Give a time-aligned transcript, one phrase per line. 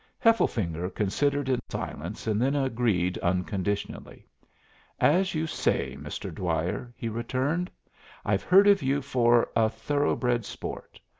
[0.17, 4.25] Hefflefinger considered in silence and then agreed unconditionally.
[4.99, 6.33] "As you say, Mr.
[6.33, 7.69] Dwyer," he returned.
[8.25, 10.99] "I've heard of you for a thoroughbred sport.